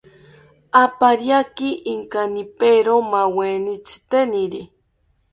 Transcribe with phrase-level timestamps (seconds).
[0.81, 4.61] Opariaki inkanipero maaweni tziteniri